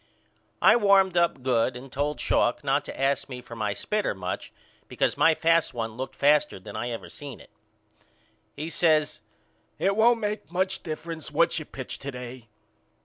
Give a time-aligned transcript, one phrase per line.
[0.63, 4.51] I warmed up good and told Schalk not to ask me for my spitter much
[4.87, 7.51] because my fast one looked faster than I ever seen it.
[8.55, 9.21] He says
[9.77, 12.47] it won't make much difference what you pitch to day.